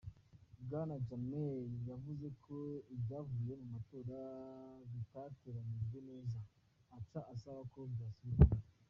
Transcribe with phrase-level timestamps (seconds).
[0.63, 1.53] Bwana Jammey
[1.89, 2.57] yavuze ko
[2.95, 4.19] ivyavuye mu matora
[4.91, 6.37] bitateranijwe neza,
[6.97, 8.57] aca asaba ko bayasubiramwo.